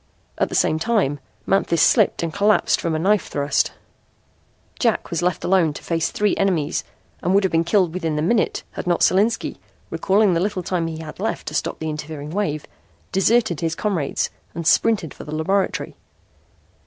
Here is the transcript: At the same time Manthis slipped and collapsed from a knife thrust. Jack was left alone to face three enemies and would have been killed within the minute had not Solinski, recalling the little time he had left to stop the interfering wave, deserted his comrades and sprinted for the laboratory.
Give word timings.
At 0.39 0.49
the 0.49 0.55
same 0.55 0.79
time 0.79 1.19
Manthis 1.45 1.79
slipped 1.79 2.23
and 2.23 2.33
collapsed 2.33 2.81
from 2.81 2.95
a 2.95 2.97
knife 2.97 3.27
thrust. 3.27 3.71
Jack 4.79 5.11
was 5.11 5.21
left 5.21 5.43
alone 5.43 5.73
to 5.73 5.83
face 5.83 6.09
three 6.09 6.35
enemies 6.37 6.83
and 7.21 7.35
would 7.35 7.43
have 7.43 7.51
been 7.51 7.63
killed 7.63 7.93
within 7.93 8.15
the 8.15 8.23
minute 8.23 8.63
had 8.71 8.87
not 8.87 9.01
Solinski, 9.03 9.57
recalling 9.91 10.33
the 10.33 10.39
little 10.39 10.63
time 10.63 10.87
he 10.87 10.97
had 11.01 11.19
left 11.19 11.47
to 11.49 11.53
stop 11.53 11.77
the 11.77 11.87
interfering 11.91 12.31
wave, 12.31 12.65
deserted 13.11 13.59
his 13.59 13.75
comrades 13.75 14.31
and 14.55 14.65
sprinted 14.65 15.13
for 15.13 15.23
the 15.23 15.35
laboratory. 15.35 15.95